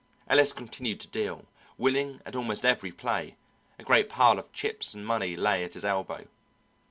[0.27, 1.45] Ellis continued to deal,
[1.77, 3.35] winning at almost every play;
[3.77, 6.25] a great pile of chips and money lay at his elbow.